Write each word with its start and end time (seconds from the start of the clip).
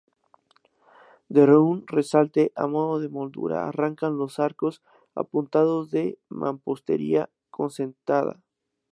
De 1.35 1.43
un 1.69 1.85
resalte, 1.85 2.43
a 2.63 2.65
modo 2.75 2.95
de 2.99 3.07
moldura 3.17 3.67
arrancan 3.69 4.17
los 4.17 4.39
arcos 4.39 4.81
apuntados 5.13 5.91
de 5.91 6.17
mampostería 6.27 7.29
concertada. 7.51 8.41